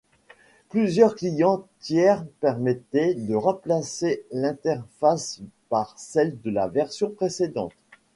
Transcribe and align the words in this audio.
Plusieurs 0.69 1.13
clients 1.13 1.67
tiers 1.79 2.25
permettait 2.39 3.13
de 3.13 3.35
remplacer 3.35 4.25
l'interface 4.31 5.41
par 5.69 5.93
celle 5.99 6.41
de 6.41 6.49
la 6.49 6.67
version 6.67 7.11
précédente. 7.11 7.71